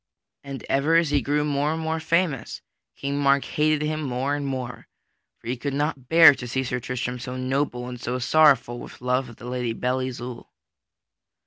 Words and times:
And 0.43 0.65
ever 0.67 0.95
as 0.95 1.11
he 1.11 1.21
grew 1.21 1.43
more 1.45 1.71
and 1.73 1.79
more 1.79 1.99
famous, 1.99 2.63
King 2.95 3.19
Mark 3.19 3.45
hated 3.45 3.83
him 3.85 4.01
more 4.01 4.33
and 4.33 4.47
more. 4.47 4.87
For 5.37 5.45
he 5.47 5.55
could 5.55 5.75
not 5.75 6.09
bear 6.09 6.33
to 6.33 6.47
see 6.47 6.63
Sir 6.63 6.79
Tristram 6.79 7.19
so 7.19 7.37
noble 7.37 7.87
and 7.87 8.01
so 8.01 8.17
sorrowful 8.17 8.79
with 8.79 8.99
love 9.01 9.29
of 9.29 9.35
the 9.35 9.45
Lady 9.45 9.73
Belle 9.73 10.01
Isoult. 10.01 10.47